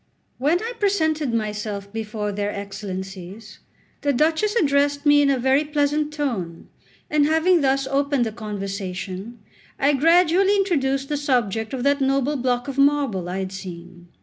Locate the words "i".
0.63-0.73, 9.77-9.93, 13.29-13.37